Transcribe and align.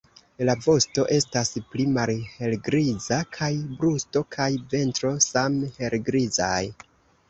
La 0.49 0.53
vosto 0.67 1.03
estas 1.17 1.51
pli 1.75 1.85
malhelgriza 1.99 3.21
kaj 3.39 3.53
brusto 3.77 4.27
kaj 4.39 4.51
ventro 4.77 5.17
same 5.31 5.75
helgrizaj. 5.81 6.61